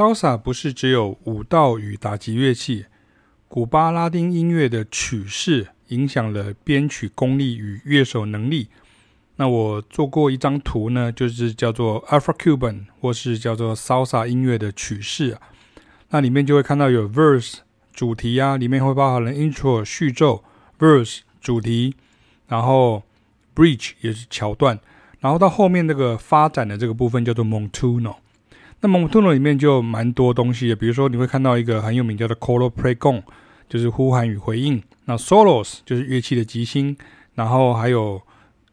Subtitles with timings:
[0.00, 2.86] Salsa 不是只有舞蹈与打击乐器，
[3.48, 8.68] 古巴拉丁音乐的曲式影响了编曲功力与乐手能力。
[9.36, 15.36] 那我做过一张图呢，就是叫做 Afro-Cuban 或是叫做 Salsa 音乐的曲式，
[16.08, 17.56] 那里面就会看到有 Verse
[17.92, 20.42] 主题啊，里面会包含了 Intro 序奏
[20.78, 21.94] ，Verse 主题，
[22.48, 23.02] 然后
[23.54, 24.80] Bridge 也是桥段，
[25.18, 28.14] 然后到后面那个发展的这个部分叫做 Montuno。
[28.80, 33.22] 那 Montuno 里面就蛮多东西的，比如说你会看到一个很有名叫做 Coro Pregón，
[33.68, 34.82] 就是呼喊与回应。
[35.04, 36.96] 那 Solos 就是乐器的即兴，
[37.34, 38.22] 然后还有。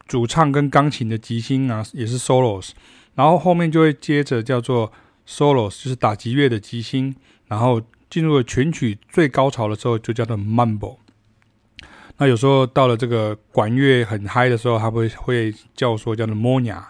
[0.07, 2.70] 主唱跟钢琴的即兴啊，也是 solos，
[3.16, 4.89] 然后后面就会接着叫做
[5.27, 7.13] solos，就是打击乐的即兴，
[7.47, 10.99] 然后进入了全曲最高潮的时候，就叫做 mambo。
[12.19, 16.81] 那有时候到了这个管乐很嗨的时候，他会会叫说叫做 moña，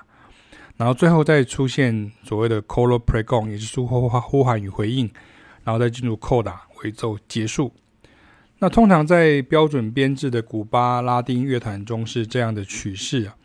[0.78, 5.10] 然后最后再出现所谓的 coro pregón，也就是呼呼喊与回应，
[5.64, 7.74] 然后再进入 coda 尾奏结束。
[8.60, 13.36] 那通常在标准编制的古巴拉丁乐团中是这样的曲式啊，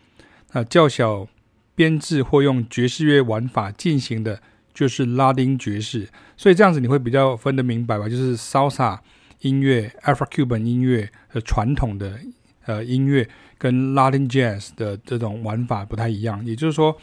[0.53, 1.27] 那较小
[1.75, 4.41] 编制或用爵士乐玩法进行的，
[4.73, 6.09] 就是拉丁爵士。
[6.37, 8.09] 所以这样子你会比较分得明白吧？
[8.09, 8.99] 就是 Salsa
[9.41, 12.19] 音乐、Afro-Cuban 音乐的传统的
[12.65, 13.29] 呃音乐，
[13.59, 16.45] 跟拉丁 Jazz 的这种玩法不太一样。
[16.45, 16.97] 也就是说，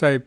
[0.00, 0.18] 在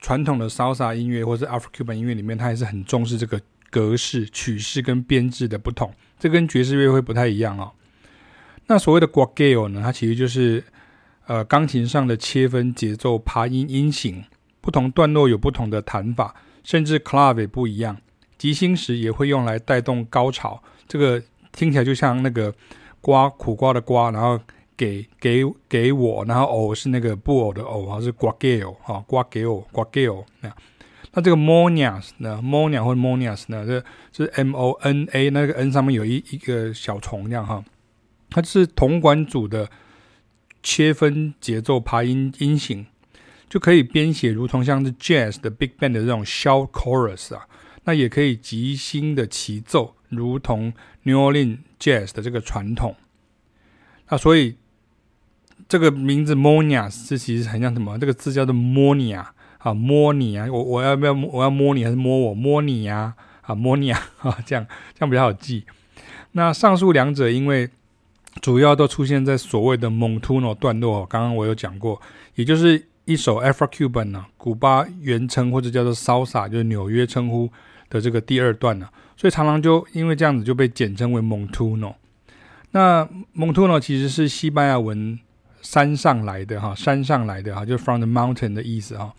[0.00, 3.38] 传统的 Salsa 音乐或者 Afro-Cuban 音乐里面，它还是很重视这个
[3.68, 5.92] 格式、曲式跟编制的不同。
[6.18, 7.72] 这跟爵士乐会不太一样哦。
[8.68, 10.64] 那所谓的 guagueo 呢，它其实就是
[11.26, 14.24] 呃钢琴上的切分节奏、爬音、音型，
[14.62, 17.98] 不同段落有不同的弹法，甚至 clave 不一样。
[18.38, 20.62] 即兴时也会用来带动高潮。
[20.88, 22.54] 这个听起来就像那个
[23.02, 24.40] 瓜苦瓜的瓜，然后
[24.76, 30.52] 给给给我，然后偶是那个布偶的偶，哈，是 g u a g i l 哈，guagueo guagueo 那。
[31.14, 37.62] 那这个 monias 呢，moña 或者 monias 呢，这是 M O N A，那个 N 上面有一一个小虫这样哈，
[38.30, 39.70] 它是铜管组的
[40.62, 42.86] 切分节奏爬音音型，
[43.46, 47.46] 就可以编写如同像是 jazz 的 big band 的这种 shout chorus 啊，
[47.84, 50.72] 那也可以即兴的齐奏，如同
[51.02, 52.96] New Orleans jazz 的这个传统。
[54.08, 54.56] 那所以
[55.72, 57.98] 这个名字 “monia” 这其实很像什么？
[57.98, 59.24] 这个字叫做 moña。
[59.56, 60.46] 啊，摸你啊！
[60.50, 62.34] 我我要不要我要摸你还是摸我？
[62.34, 63.14] 摸你呀！
[63.40, 63.98] 啊，摸你啊！
[64.18, 65.64] 啊， 这样这样比较好记。
[66.32, 67.70] 那上述两者因为
[68.42, 72.02] 主要都出现在所谓的 Montuno 段落，刚刚我有讲过，
[72.34, 77.48] 也就是一首 Afro-Cuban 呢，古巴原称或者叫做 Salsa，就是纽约称呼
[77.88, 81.94] 的这个第二段呢，所以常常就因为这样子就被简称为 Montuno。
[82.72, 85.16] 那 Montuno 其实是西班牙文
[85.62, 89.14] 山上来的哈，山上来的哈，就是 from the mountain 的意思哈。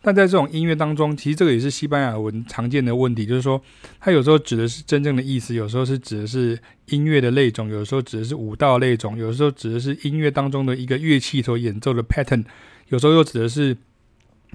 [0.00, 3.60] 但在这种音乐当中，其实这个也是西班牙文常见的问题，就是说，
[3.98, 12.44] 它有时候指的是真正的意思，有时候是指的是音乐的类种，有时候指的是舞蹈类种，有时候指的是音乐当中的一个乐器所演奏的 pattern，
[12.90, 13.76] 有时候又指的是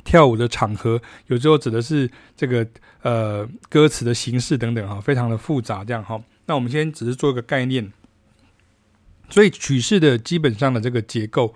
[0.06, 2.66] 跳舞的场合，有时候指的是这个
[3.02, 6.20] 呃歌词的形式等等哈，非常的复杂这样哈。
[6.46, 7.92] 那我们先只是做一个概念，
[9.29, 11.56] 所以曲式的基本上的这个结构，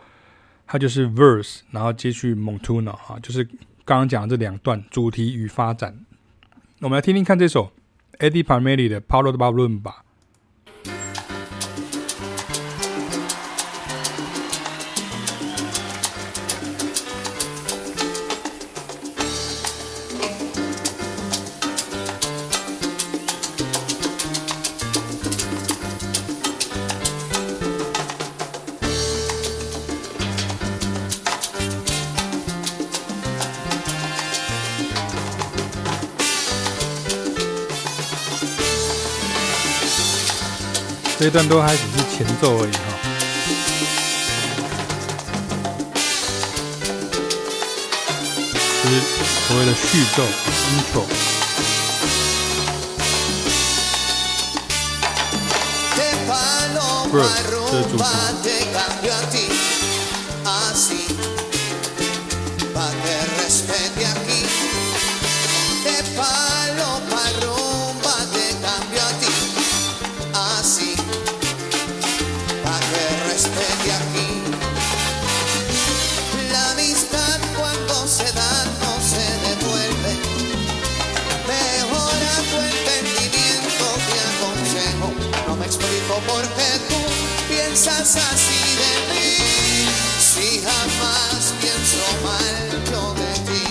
[0.65, 3.47] 它就是 verse，然后接续 montuno 哈，就是。
[3.87, 5.97] 刚刚讲的这两段主题与发展，
[6.81, 7.71] 我们来听听看这首
[8.19, 10.03] Eddie Palmieri 的《Palo de Balumba》吧。
[41.19, 42.77] 这一段都还只是前奏而已哈，
[48.83, 48.93] 就是
[49.47, 50.21] 所谓的序奏
[50.73, 51.05] intro。
[57.71, 58.03] 这是主题。
[87.87, 89.31] piensas así de mí,
[90.19, 93.65] si jamás pienso mal de ti.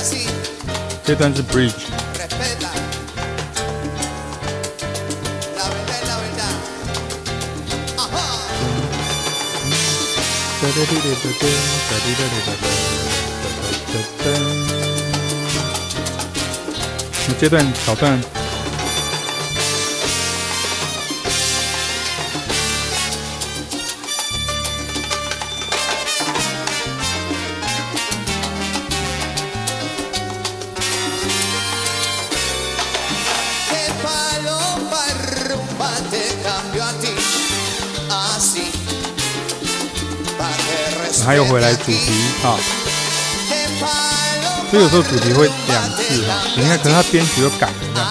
[0.00, 0.26] Así.
[1.52, 1.86] Bridge.
[2.16, 2.70] Respeta.
[5.56, 6.54] La verdad es la verdad.
[17.40, 18.20] 这段桥段。
[41.30, 42.58] 还有回来主题啊，
[44.70, 48.06] 所以有时候主题会两次哈，你看，可能他编曲又改了这样。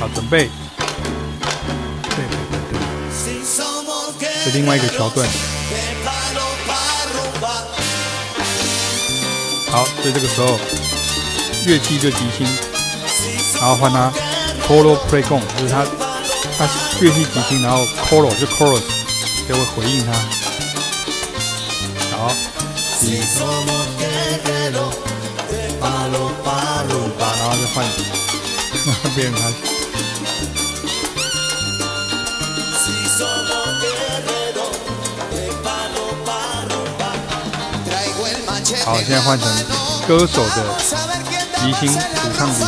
[0.00, 0.48] 好，准备。
[2.08, 2.56] 对对对
[4.18, 5.28] 对，是另外一个桥段。
[9.70, 10.58] 好，所以这个时候
[11.66, 12.46] 乐器就即兴，
[13.60, 14.10] 然后换他
[14.66, 15.84] coro play g o n 就是他
[16.56, 16.66] 他
[17.00, 18.80] 乐器即兴，然后 coro 就 chorus
[19.46, 20.12] 就会回应他。
[22.16, 22.32] 好。
[26.10, 27.76] 然后就换，
[29.14, 29.42] 变成他。
[38.84, 39.46] 好，现在换成
[40.06, 40.56] 歌手的
[41.60, 42.00] 即兴主
[42.36, 42.66] 唱即兴，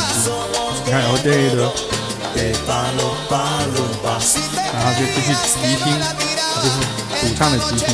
[0.85, 1.73] 你看，然后这一个，
[4.73, 5.29] 然后就继续
[5.63, 5.85] 即兴，
[6.63, 6.73] 就是
[7.21, 7.89] 主唱的即兴。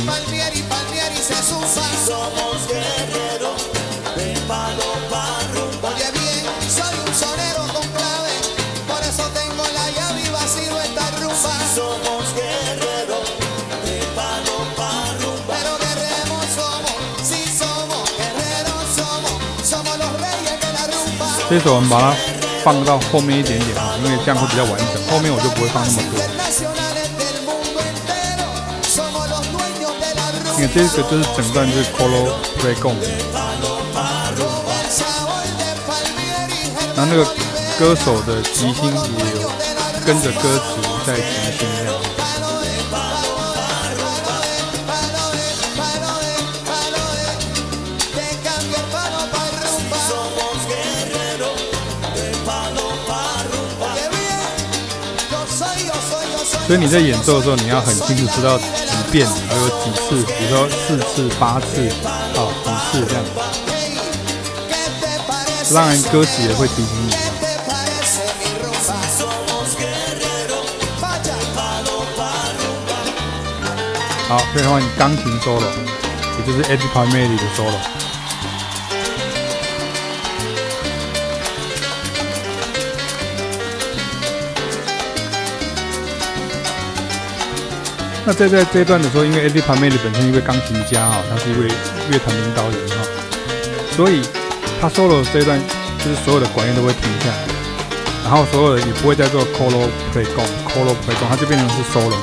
[21.49, 22.13] 这首我们把它
[22.61, 25.01] 放到后面一点点啊，因为这样会比较完整。
[25.09, 26.19] 后面我就不会放那么多，
[30.55, 32.97] 因为这个就是整段是 Colo pregón，
[36.95, 37.23] 然后那个
[37.79, 39.49] 歌手的即兴也有
[40.05, 41.95] 跟着歌词在即兴这样。
[56.67, 58.63] 所以你在演奏的时候，你要很清楚知道几
[59.09, 61.87] 遍，还有几次，比如说四次、八次，
[62.35, 63.23] 啊，几次这样。
[65.73, 67.15] 当然，歌词也会提醒你。
[74.27, 75.63] 好，最后你钢琴 solo，
[76.37, 77.79] 也就是 Eddie Palmieri 的 solo。
[88.27, 91.65] 那在在这一段的时候，因为 Eddie Palmieri 本身一位钢琴家啊，他是一位
[92.11, 92.95] 乐团领导人哈，
[93.95, 94.21] 所以
[94.81, 95.57] 他 solo 这一段
[96.03, 97.47] 就是所有的管乐都会停下来，
[98.25, 102.17] 然后所有的也不会再做 coro pregón，coro pregón，它就变成是 solo，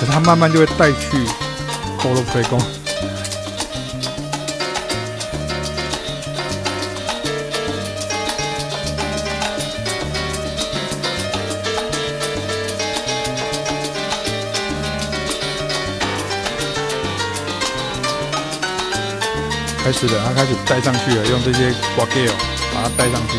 [0.00, 1.18] 可是他慢慢就会带去
[2.00, 2.87] colo play g o n。
[19.88, 22.26] 开始的，他开始带上去了，用这些挂件
[22.74, 23.38] 把它带上去。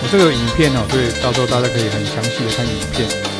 [0.00, 3.35] 我这个影片哦，所以到时候大家可以很详细的看影片。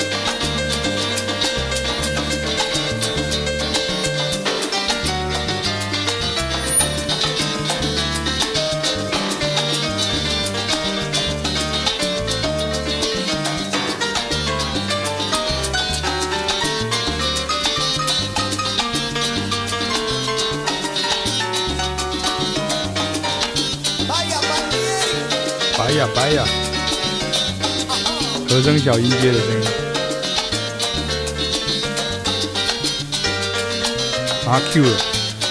[28.49, 29.69] 和声小音阶的声音，
[34.47, 34.88] 啊 Q 了，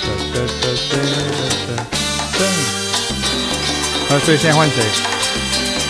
[0.01, 0.93] 噔噔噔噔
[1.67, 1.69] 噔
[2.33, 2.39] 噔，
[4.09, 4.75] 啊，所以现在换谁？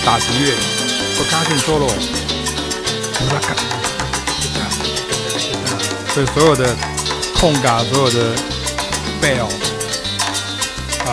[0.04, 0.52] 打击乐
[1.16, 1.90] ，percussion solo，
[6.14, 6.76] 所以所有的
[7.40, 8.36] 空嘎，所有的
[9.22, 9.48] bell，
[11.08, 11.10] 啊，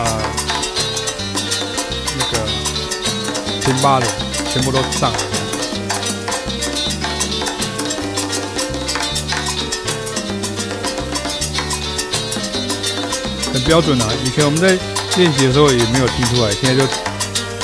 [2.17, 2.33] 那个
[3.61, 4.07] timbale
[4.51, 5.32] 全部都上了。
[13.65, 14.07] 标准啊！
[14.23, 14.77] 以前我们在
[15.17, 16.91] 练习的时候也没有听出来，现在就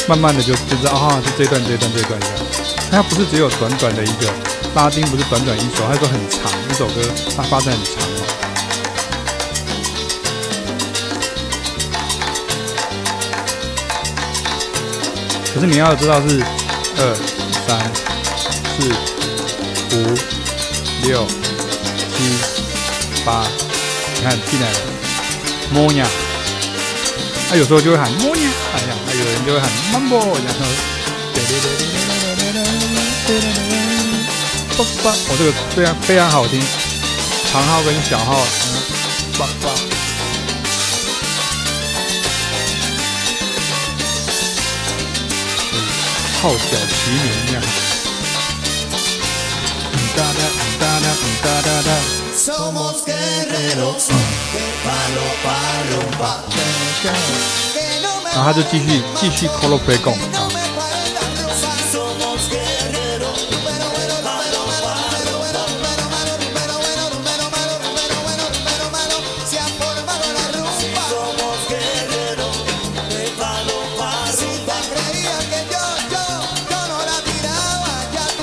[0.07, 2.35] 慢慢的就就知道啊，就这段、这段、这段这样。
[2.91, 4.31] 它不是只有短短的一个
[4.75, 7.01] 拉丁，不是短短一首，它说很长一首歌，
[7.35, 8.25] 它发展很长嘛。
[15.53, 16.41] 可是你要知道是
[16.97, 17.15] 二、
[17.67, 17.79] 三、
[18.77, 18.89] 四、
[19.95, 20.15] 五、
[21.07, 21.27] 六、
[22.15, 23.45] 七、八，
[24.15, 24.98] 你看进来了。
[25.71, 26.07] 莫呀，
[27.47, 28.41] 他有时候就会喊莫呀，
[28.73, 30.65] 哎呀，还有人就会喊 mambo，然后，
[34.75, 36.59] 叭叭，我这个非常非常好听，
[37.51, 38.43] 长号跟小号，
[39.37, 39.69] 叭叭，
[46.41, 46.57] 号角
[46.89, 47.61] 齐鸣呀，
[50.15, 50.41] 哒哒
[50.79, 51.05] 哒哒
[51.43, 51.89] 哒哒哒。
[58.33, 60.49] 然后他就继续继续 colo pregón 啊，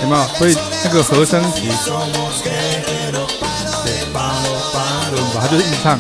[0.03, 0.27] 有没有？
[0.39, 1.43] 所以那个和声
[4.77, 4.83] 体。
[5.39, 5.99] 他就是一直唱，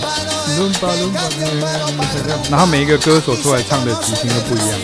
[2.50, 4.78] 然后每一个歌手出来唱的即兴都不一样。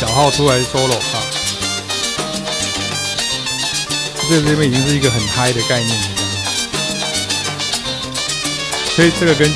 [0.00, 1.22] 小号出来 solo 啊，
[4.28, 6.06] 这这边已经是一个很嗨的概念了，
[8.94, 9.50] 所以这个跟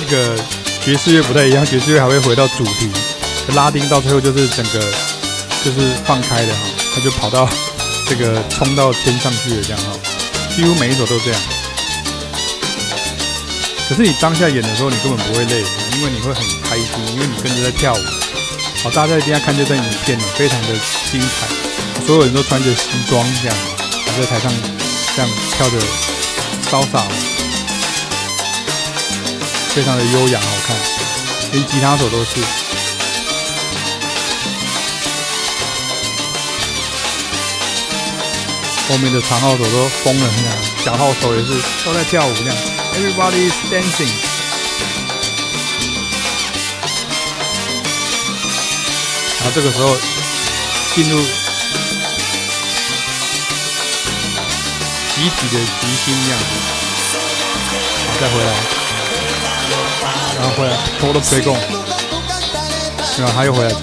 [0.00, 0.36] 那个
[0.84, 2.90] 爵士乐不太一样，爵士乐还会回到主题，
[3.54, 4.80] 拉丁到最后就是整个
[5.64, 6.60] 就是放开的哈，
[7.00, 7.48] 就跑到。
[8.08, 9.92] 这个冲到天上去了，这样哈，
[10.56, 11.38] 几乎每一首都这样。
[13.86, 15.62] 可是你当下演的时候，你根本不会累，
[15.92, 17.98] 因为你会很开心，因为你跟着在跳舞。
[18.82, 20.68] 好，大家一定要看这段影片，非常的
[21.12, 22.06] 精彩。
[22.06, 23.56] 所有人都穿着西装这样，
[24.18, 24.50] 在台上
[25.14, 25.76] 这样跳着
[26.70, 27.04] 潇洒，
[29.74, 30.74] 非常的优雅好看，
[31.52, 32.67] 连吉他手都是。
[38.88, 40.52] 后面的长号手都疯了，这样
[40.82, 41.52] 小号手也是
[41.84, 42.56] 都在跳舞，这样
[42.94, 44.08] Everybody is dancing。
[49.36, 49.94] 然后这个时候
[50.94, 51.20] 进入
[55.14, 56.40] 集体的即兴这样，
[58.18, 58.50] 再回来，
[60.38, 61.58] 然后回来，colo pregón，
[63.18, 63.82] 然后他又回来唱。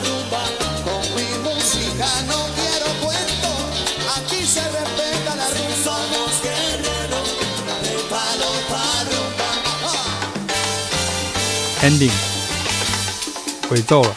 [11.83, 12.11] Ending，
[13.71, 14.13] 尾奏了，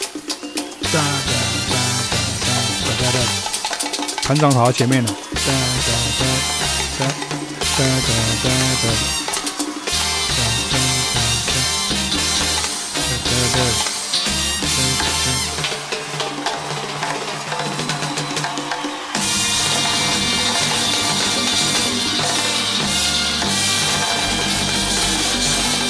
[0.93, 1.01] 哒哒
[1.71, 1.73] 哒
[2.45, 2.47] 哒
[2.85, 3.17] 哒哒哒，
[4.21, 6.23] 团长跑到前面了，哒哒哒
[6.99, 7.09] 哒哒
[7.75, 7.83] 哒
[8.43, 8.87] 哒哒哒。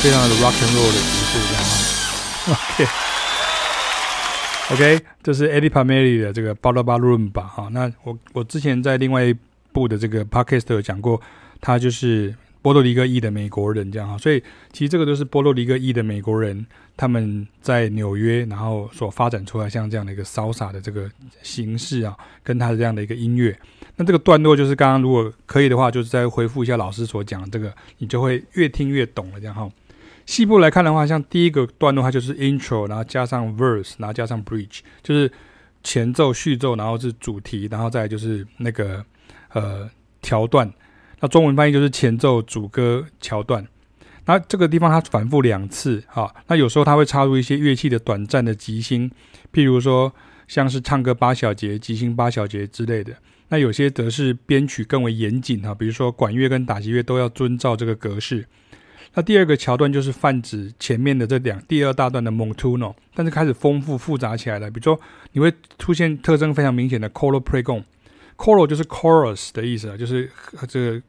[0.02, 1.04] 非常的 rock and roll 的曲
[1.34, 1.65] 式，
[4.76, 7.70] OK，这是 Eddie Palmieri 的这个 Bala Rumba 哈。
[7.72, 9.34] 那我我之前在另外一
[9.72, 11.22] 部的这个 Podcast 有讲过，
[11.62, 14.18] 他就是波多黎各裔的美国人，这样哈。
[14.18, 16.66] 所以其实这个都是波多黎各裔的美国人，
[16.98, 21.10] 他们在纽约然后所发展出来像这样的一个 Salsa 的这个
[21.42, 22.14] 形式啊，
[22.44, 23.58] 跟他的这样的一个音乐。
[23.96, 29.40] 那这个段落就是刚刚如果可以的话，就是再回复一下老师所讲的这个，你就会越听越懂了。
[29.40, 29.72] 这样哈，
[30.26, 35.32] 细部来看的话，像第一个段落它就是 intro，然后加上 verse，然后加上 bridge，就是
[35.84, 39.06] 前奏、序奏，然后是主题，然后再就是那个
[39.54, 39.90] 呃
[40.22, 40.72] 桥段。
[41.20, 43.66] 那中文翻译就是前奏、主歌、桥段。
[44.26, 49.10] 那这个地方它反复两次哈，那有时候它会插入一些乐器的短暂的即兴，
[49.54, 50.12] 譬如说
[50.48, 53.16] 像是唱歌八小节、即兴八小节之类的。
[53.50, 58.44] 那有些则是编曲更为严谨哈，比如说管乐跟打击乐都要遵照这个格式。
[59.16, 64.70] 那第二个桥段就是泛指前面的这两第二大段的 Montuno，但是开始丰富复杂起来了。
[64.70, 65.00] 比如说
[65.32, 70.30] 你会出现特征非常明显的 Coro Pregón，Coro 就是 chorus 的意思啊，就是
[70.68, 71.02] 这个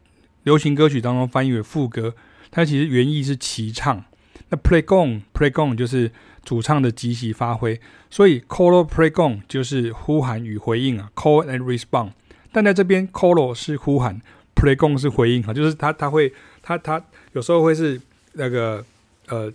[0.45, 2.15] 流行歌曲当中翻译为副歌，
[2.51, 4.05] 它其实原意是齐唱。
[4.51, 6.13] 那 Pregón Pregón 就是
[6.45, 12.13] 主唱的即席发挥，所以 Coro Pregón 就是呼喊与回应啊，Call and Response。
[12.53, 14.23] 但在这边，coro 是呼喊
[14.57, 16.33] ，pregón 是回应哈，就是他他会
[16.63, 17.01] 他他
[17.35, 18.01] 有时候会是
[18.33, 18.85] 那个
[19.29, 19.53] 呃，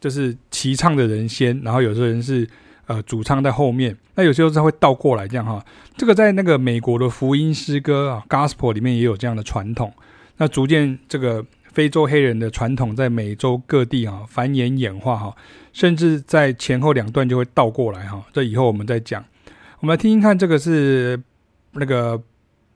[0.00, 2.48] 就是齐唱的人先，然后有时候人是
[2.86, 5.62] 呃主唱在后面，那有时候他会倒过来这样哈。
[5.96, 9.92] 这个在那个美国的福音诗歌啊，gospel 里面也有这样的传统。
[10.36, 15.36] 那逐渐这个非洲黑人的传统在美洲各地啊繁衍演化哈，
[15.72, 18.24] 甚至在前后两段就会倒过来哈。
[18.32, 19.24] 这以后我们再讲。
[19.80, 21.20] 我们来听听看，这个是
[21.72, 22.22] 那个。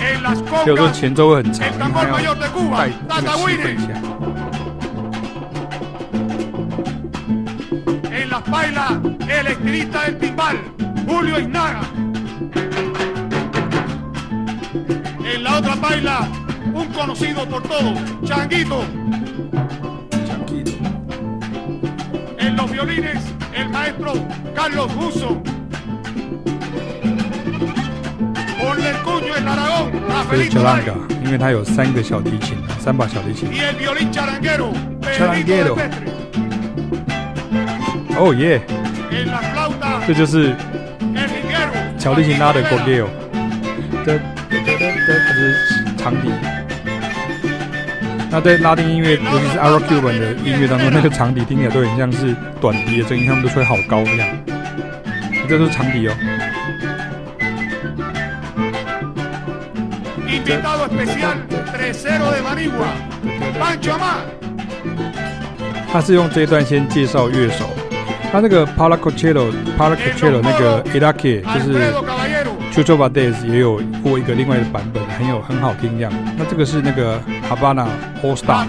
[0.00, 4.18] en las congas, 叫做前奏会很长，el 因为 tambor mayor de Cuba, 那 Tata 个气
[8.38, 8.92] las bailas
[9.28, 10.58] el estilista del timbal,
[11.06, 11.80] Julio Ignaga.
[15.24, 16.28] En la otra baila
[16.72, 18.84] un conocido por todos, Changuito.
[20.26, 20.72] Changuito.
[22.38, 24.12] En los violines el maestro
[24.54, 25.42] Carlos Buso.
[30.50, 33.48] Charanga，因为它有三个小提琴，三把小提琴。
[38.16, 38.60] 哦耶，
[40.06, 40.54] 这就是
[41.98, 43.06] 小提琴拉的 Gorgeo，
[44.04, 44.18] 这
[44.50, 44.78] 这
[45.34, 45.54] 是
[45.96, 46.30] 长笛。
[48.30, 54.28] 那在拉丁音乐，尤其是 Afro-Cuban 的音乐当中，那个长笛听起来都很像是短笛的声音，他们都吹好高这样。
[55.48, 56.14] 这是长笛哦。
[65.90, 67.64] 他是用这一段先介绍乐手，
[68.30, 69.96] 他那个 p a l a c o c e l l o p a l a
[69.96, 71.92] c o c e l l o 那个 Iraque 就是
[72.70, 76.12] Chucho Valdés 也有过一个另外的版本，很有很好听这样。
[76.36, 77.88] 那这个是那个 Havana
[78.22, 78.66] All Stars。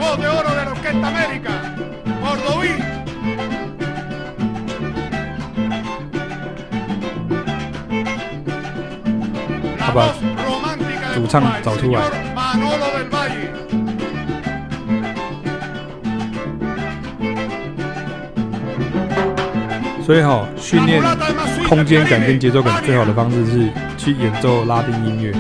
[9.80, 10.29] 好吧。
[11.20, 12.02] 主唱找出来，
[20.06, 21.04] 所以哈，训练
[21.68, 25.34] 空间感跟节奏感最好的方式是去演奏拉丁音乐，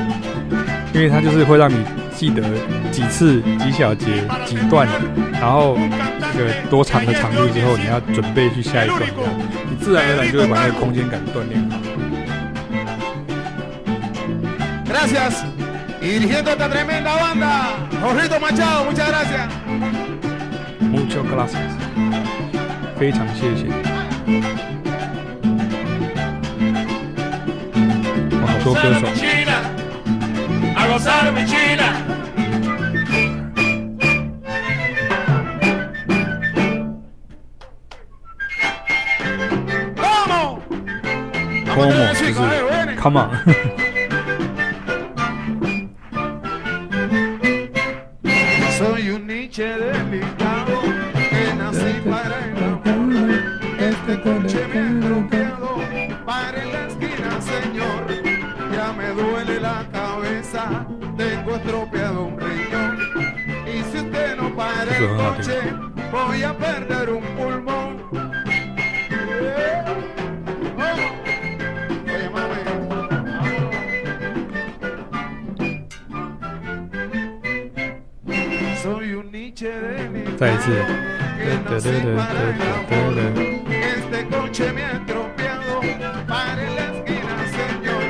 [0.93, 1.77] 因为它就是会让你
[2.13, 2.43] 记得
[2.91, 4.85] 几次、几小节、几段，
[5.31, 5.77] 然后
[6.35, 9.01] 这个多长的长度之后，你要准备去下一段，
[9.69, 11.77] 你自然而然就会把那个空间感锻炼好。
[14.91, 15.48] Gracias.
[16.01, 19.47] Dirigiendo esta tremenda banda, Jorrito Machado, muchas gracias.
[20.81, 21.79] Muchas gracias.
[22.97, 23.67] 非常谢谢。
[28.41, 29.07] 哇，好多歌手。
[39.95, 41.89] Como？Como？
[42.13, 42.33] 就是
[42.99, 43.78] Come on。
[80.77, 81.10] así.
[81.39, 83.17] Que nos separa el amor.
[83.71, 85.82] Este coche me ha atropellado
[86.27, 88.03] para la esquina, señor.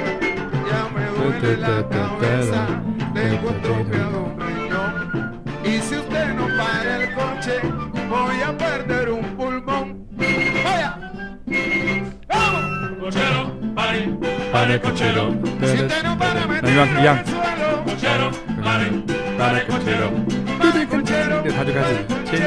[0.70, 2.68] Ya me duele la cabeza,
[3.14, 5.42] tengo atropellado un riñón.
[5.64, 7.60] Y si usted no para el coche,
[8.10, 10.08] voy a perder un pulmón.
[10.64, 10.98] ¡Vaya!
[12.28, 13.00] ¡Vamos!
[13.00, 13.42] Cochero,
[13.76, 14.18] pare,
[14.52, 15.36] pare cochero.
[15.60, 17.84] Si usted no para, me tiro en el suelo.
[17.86, 18.32] Cochero,
[18.64, 18.92] pare,
[19.38, 20.49] pare cochero.
[21.60, 21.94] 他就开始
[22.24, 22.40] 牵。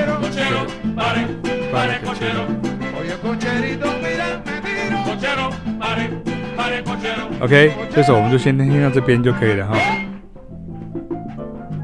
[7.40, 9.76] OK，这首我们就先听到这边就可以了哈。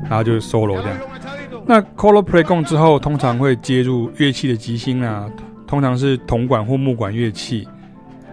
[0.05, 0.97] 然后就是 solo 这样。
[1.67, 5.29] 那 Colo Pregon 之后，通常会接入乐器的即兴啊，
[5.67, 7.69] 通常是铜管或木管乐器。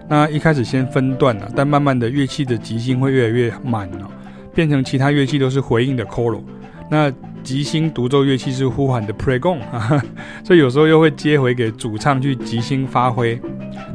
[0.08, 4.10] 那一开始先分段了，但慢慢的乐器的即兴会越来越满了，
[4.54, 6.42] 变成其他乐器都是回应的 Colo。
[6.90, 7.12] 那
[7.46, 9.60] 即兴独奏乐器是呼喊的 Pregon，
[10.44, 13.40] 所以有时候又会接回给主唱去即兴发挥。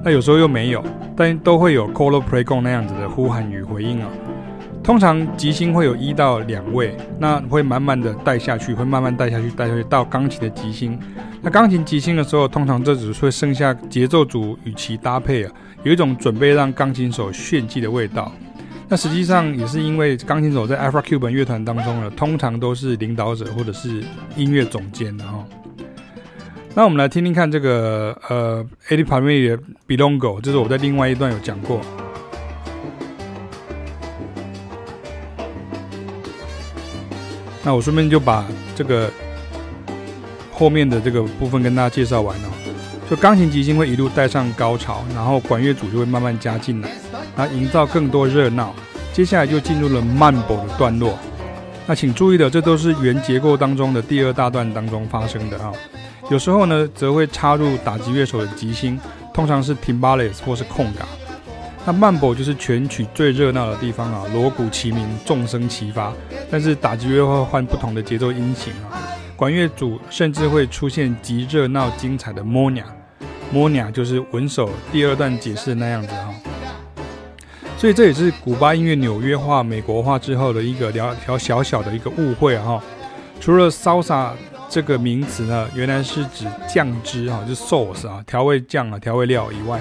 [0.04, 0.82] 那有时候又没有，
[1.16, 4.08] 但都会有 Colo Pregon 那样子的呼喊与回应啊。
[4.82, 10.98] 通常即兴会有一到两位，那会慢慢的带下去，会慢慢带下去，带下去到钢琴的即兴。
[11.42, 15.52] 那钢琴即兴的时候，通常这只会剩下节奏组与其搭配啊。
[15.82, 18.32] 有一种准备让钢琴手炫技的味道，
[18.92, 24.02] 那实际上也是因为钢琴手在 Afro-Cuban 乐团当中呢，通常都是领导者或者是
[24.34, 25.46] 音乐总监的哈。
[26.74, 31.80] 那我们来听听看这个呃 Eddie Palmieri 的 Bilongo，这是我在另外一段有讲过。
[37.62, 39.08] 那我顺便就把这个
[40.50, 42.48] 后面的这个部分跟大家介绍完了。
[43.08, 46.88] 就钢琴即兴会一路带上高潮，然后管乐组就会慢慢加进来，
[47.40, 48.74] 然后营造更多热闹。
[49.14, 51.18] 接下来就进入了 Mambo 的段落。
[51.86, 55.72] 那请注意的，这都是原结构当中的第二大段当中发生的啊。
[56.30, 59.00] 有时候呢，则会插入打击乐手的即兴，
[59.32, 61.06] 通常是 Timbales 或是空嘎。
[61.86, 66.12] 那 Mambo 就是全曲最热闹的地方啊，锣鼓齐鸣，众声齐发。
[66.50, 69.00] 但是打击乐会换不同的节奏音型啊，
[69.34, 72.84] 管乐组甚至会出现极热闹精彩的 Moña。
[73.50, 76.29] 莫尼亚就是文首第二段解释的那样子啊，
[77.80, 82.78] 所以这也是古巴音乐纽约化、美国化之后的一个条条小小的一个误会哈。
[83.40, 84.32] 除了 salsa
[84.68, 89.80] 这个名词呢，原来是指酱汁哈，就是 sauce 啊，调味酱啊，调味料以外，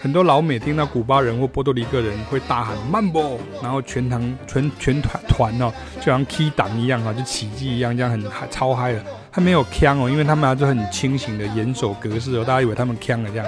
[0.00, 9.00] 很多老美听到古巴人或波多黎各人会大喊 Mambo，然后全堂全全团团哦，就像 key 档一样啊，就奇迹一样，这样很嗨超嗨的。
[9.30, 13.46] 他没有腔哦，因为他们还是很清醒的演奏格式哦，大家以为他们腔了这样，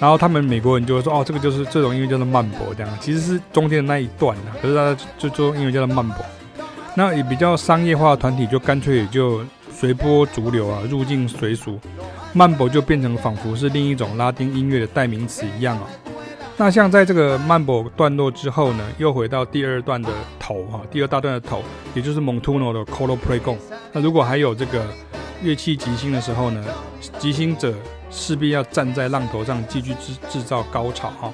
[0.00, 6.16] 然后他们美国人就会说哦，这个就是这种音乐叫做慢波这样，其实是中间的那一段啊，可是大家就说音乐叫做慢波。
[6.96, 11.78] 那也比较商业化的团体就干脆也就随波逐流啊，入境随俗，
[12.32, 15.84] 慢波就变成仿佛是另一种拉丁音乐的代名词一样啊。
[16.56, 21.62] 那像在这个 Mambo 段落之后呢，又回到第二段的头哈，第二大段的头，
[21.94, 23.56] 也就是 Montuno 的 Colo Pregon。
[23.92, 24.82] 那如果还有这个
[25.42, 26.62] 乐器即兴的时候呢，
[27.18, 27.72] 即兴者
[28.10, 31.32] 势必要站在浪头上继续制制造高潮哈，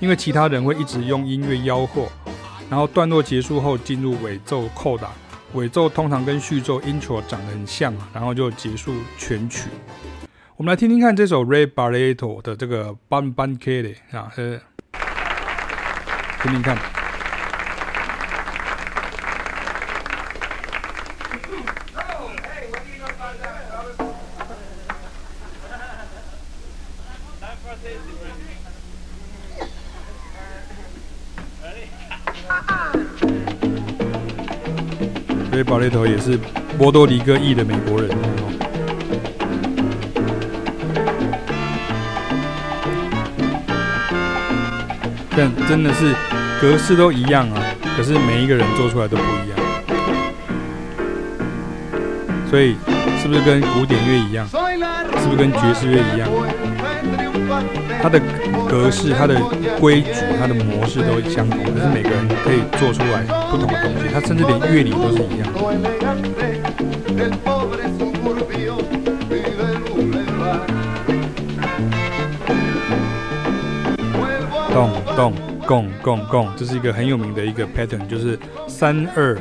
[0.00, 2.06] 因为其他人会一直用音乐吆喝，
[2.70, 5.10] 然后段落结束后进入尾奏扣打，
[5.52, 9.68] 尾奏通常跟序奏 Intro 长得很像，然后就结束全曲。
[10.56, 14.32] 我们来听听看这首 Ray Barretto 的这个 Banbanquere 啊，
[16.42, 17.03] 听听看。
[35.84, 36.38] Ray Barretto 也是
[36.78, 38.10] 波多黎各裔的美国人。
[45.36, 46.14] 但真的是
[46.60, 47.60] 格式都一样啊，
[47.96, 49.58] 可是每一个人做出来都不一样，
[52.48, 52.76] 所以
[53.20, 54.46] 是不是跟古典乐一样？
[54.48, 54.56] 是
[55.28, 56.28] 不是跟爵士乐一样？
[58.02, 58.20] 它的
[58.68, 59.40] 格式、它的
[59.80, 64.08] 规矩、它的模式都相同，可是每个人可以做出来不同的东西。
[64.12, 65.60] 它甚至连乐理都是一样的。
[74.72, 74.90] 咚。
[75.14, 75.32] 咚，
[75.64, 78.36] 共共共，这是一个很有名的一个 pattern，就是
[78.66, 79.38] 三二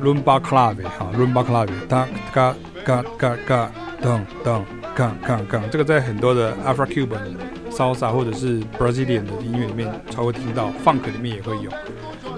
[0.00, 7.36] rumba clave 哈，rumba clave，哒嘎嘎嘎嘎，咚咚，杠杠杠，这个在很多的 Afro-Cuban
[7.70, 11.70] salsa 或者是 Brazilian 的音乐里面才会听到，funk 里面也会有。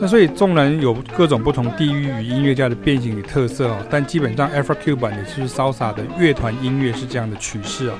[0.00, 7.96] 那所以纵然有各种不同地域与音乐家的变形与特色哦，但基本上 Afro-Cuban 也就是 salsa 的乐团音乐是这样的曲式啊。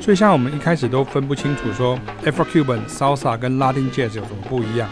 [0.00, 4.88] 所以像我们一开始都分不清楚说 Afro-Cuban salsa 跟 Latin Jazz 有什么不一样，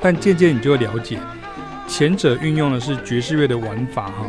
[0.00, 1.18] 但渐渐你就会了解，
[1.86, 4.26] 前者运用的是爵士乐的玩法哈，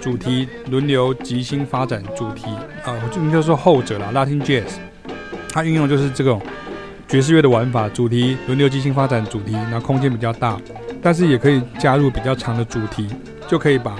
[0.00, 2.46] 主题轮流即兴发展主题
[2.84, 4.74] 啊，我就应该说后者啦，Latin Jazz，
[5.50, 6.40] 它运用就是这种
[7.08, 10.60] 爵士乐的玩法，主题轮流即兴发展主题，那空间比较大，
[11.02, 13.08] 但是也可以加入比较长的主题，
[13.48, 13.96] 就可以把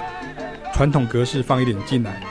[0.75, 2.23] 传统格式放一点进来。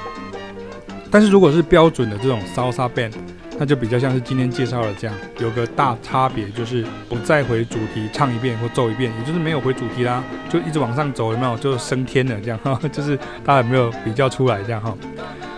[1.10, 3.14] 但是如果是标准的这种 salsa band，
[3.58, 11.58] 那就比较像是今天介绍的这样，有个大差别就是不再回主题唱一遍或奏一遍，也就是没有回主题啦，就一直往上走，有没有？
[11.58, 12.60] 就升天了这样，
[12.92, 14.96] 就是大家有没有比较出来这样哈？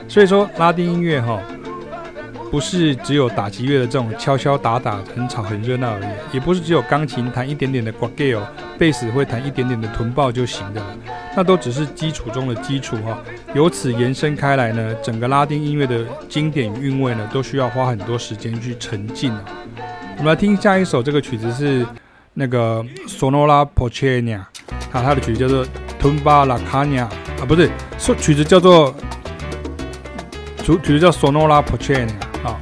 [0.07, 1.39] 所以说拉丁音乐哈。
[2.51, 8.39] 不是只有打击乐的这种敲敲打打很吵很热闹而已，也不是只有钢琴弹一点点的 guagueo，
[8.77, 10.81] 贝斯会弹一点点的臀爆就行的，
[11.35, 13.17] 那都只是基础中的基础哈。
[13.53, 19.33] 由此延伸开来呢，整个拉丁音乐的经典与韵味呢，都需要花很多时间去沉浸。
[20.17, 21.85] 我们来听下一首，这个曲子是
[22.35, 24.43] 那个 Sonora Ponceña，
[24.89, 25.65] 它它的曲子叫做
[25.99, 27.69] Tumba La Caña 啊，不对，
[28.17, 28.95] 曲子叫做
[30.65, 32.10] 曲曲子叫 Sonora Ponceña。
[32.41, 32.60] 好，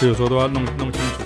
[0.00, 1.22] 所以有时候都要弄弄清楚。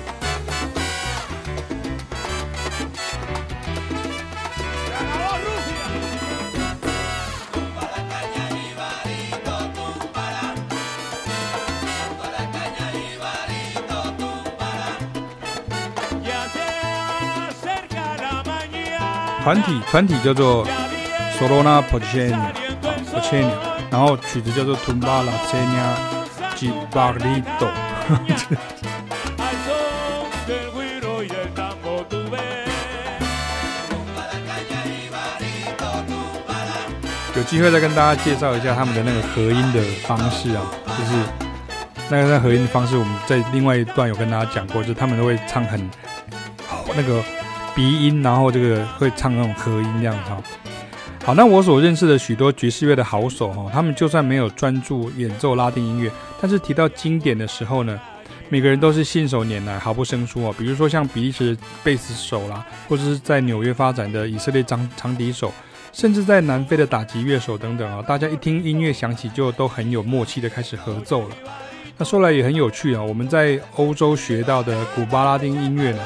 [19.43, 20.67] 团体团体叫做
[21.39, 22.53] Sonora Ponceña。
[23.91, 25.97] 然后曲子叫做《Tumba la Caña
[26.57, 27.69] Jibarito》。
[37.37, 41.13] 有机会再跟大家介绍一下他们的那个合音的方式啊，就是
[42.11, 45.89] 那个那合音的方式，我们在另外一段有跟大家讲过，就是他们都会唱很
[46.97, 47.23] 那个
[47.75, 50.43] 鼻音，然后这个会唱那种合音这样子哈。
[51.25, 58.01] 好，那我所认识的许多爵士乐的好手哈，他们就算没有专注演奏拉丁音乐，但是提到经典的时候呢，
[58.49, 60.55] 每个人都是信手拈来，毫不生疏哦。
[60.57, 61.55] 比如说像比利时
[61.85, 65.53] 贝斯手啦，或者是在纽约发展的以色列长长笛手，
[65.93, 71.37] 甚至在南非的打击乐手等等啊，大家一听音乐响起就都很有默契的开始合奏了。
[71.99, 76.01] 那说来也很有趣啊，我们在欧洲学到的古巴拉丁音乐呢，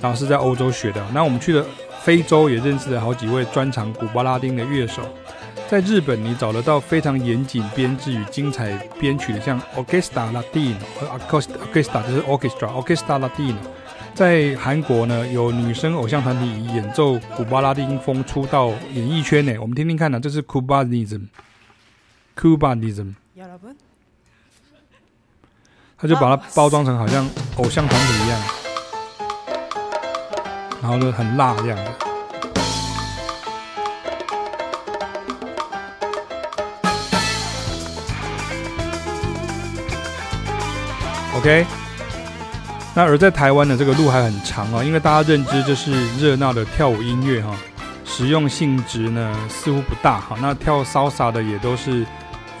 [0.00, 1.06] 当然是在欧洲学的。
[1.14, 1.64] 那我们去的。
[2.02, 5.02] 非洲也认识了好几位专长古巴拉丁的乐手，
[5.68, 13.56] 在日本你找得到非常严谨编制与精彩编曲的，像 Orquesta Latino 和 Orquesta 就是 Orchestra，Orquesta Latino。
[14.14, 19.56] 在韩国呢，有女生偶像团体以演奏古巴拉丁风出道演艺圈呢。
[19.58, 23.14] 我们听听看呢，这是 Cubanism，Cubanism。
[25.96, 28.61] 他就把它包装成好像偶像团体一样。
[30.82, 31.92] 然后呢很辣这样的。
[41.36, 41.66] OK，
[42.94, 47.56] 那而在台湾的这个路还很长啊，因为大家认知就是热闹的跳舞音乐哈，
[48.04, 50.36] 实用性质呢似乎不大哈。
[50.40, 52.06] 那跳 Salsa 的也都是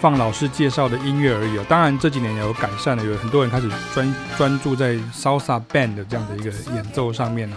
[0.00, 1.64] 放老师介绍的音乐而已哦。
[1.68, 7.56] 当然这几年也有改善了，有很多人开始专专注在 Salsa Band 的这样的一个演奏上面呢。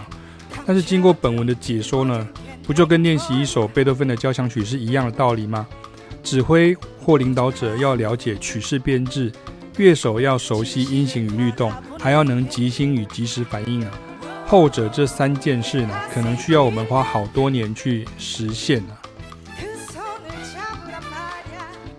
[0.66, 2.28] 但是经过本文的解说呢，
[2.64, 5.66] 不就跟练习一首贝多芬的交响曲是一样的道理吗？
[6.24, 9.30] 指挥或领导者要了解曲式编制，
[9.76, 13.90] 乐手要熟悉音型与律动，还要能即兴与即时反应啊。
[14.44, 18.98] 后者这三件事呢，可能需要我们花好多年去实现啊。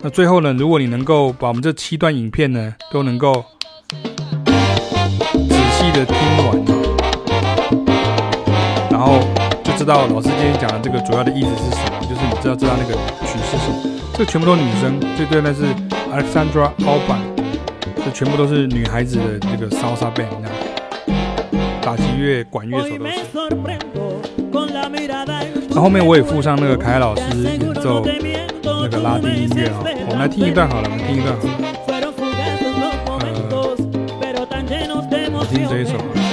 [0.01, 3.45] 那最后呢，如果你能够把我们这七段影片呢，都能够
[3.89, 6.76] 仔细的听完。
[8.97, 9.19] 然后
[9.63, 12.95] 就知道老师今天讲的这个主要的意思是什么，就是你知道知道那个
[13.27, 13.75] 曲是什么，
[14.15, 15.65] 这全部都是女生，这对那是
[16.12, 17.19] Alexandra Alban，
[18.03, 20.51] 这全部都是女孩子的这个 Salsa Band，你看，
[21.79, 23.12] 打击乐、管乐手都是。
[25.69, 28.03] 那后面我也附上那个凯老师演奏
[28.63, 29.77] 那个拉丁音乐啊，
[30.10, 31.53] 我们来听一段好了，我们听一段好了。
[35.12, 36.26] 呃，我听这一首。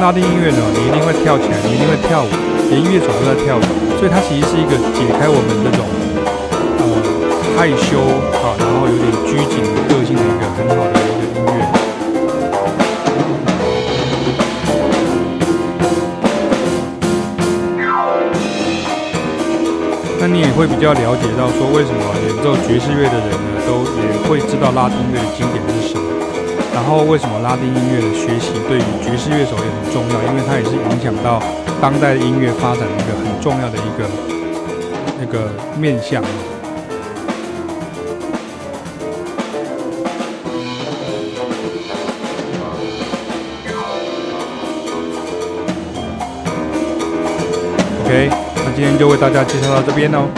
[0.00, 2.28] 拉丁音乐呢，你一定会跳起来，你一定会跳舞，
[2.70, 3.62] 连音乐手都在跳舞，
[3.98, 5.82] 所以它其实是一个解开我们这种
[6.78, 6.82] 呃
[7.56, 7.98] 害羞
[8.38, 11.66] 啊，然后有点拘谨个性的一个很好的一个音乐。
[20.20, 25.55] 那你也会比较了解到说，为什么演奏爵士乐的人呢，都也会知道拉丁乐的经典。
[26.76, 30.22] 然后，为什么拉丁音乐的学习对于爵士乐手也很重要？
[30.28, 31.42] 因为它也是影响到
[31.80, 34.06] 当代音乐发展的一个很重要的一个
[35.18, 36.22] 那个面向。
[48.04, 50.28] OK，那今天就为大家介绍到这边哦。